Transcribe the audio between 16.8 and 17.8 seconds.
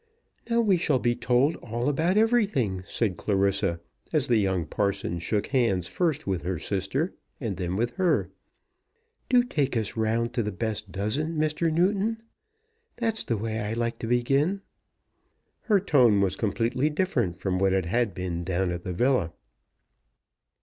different from what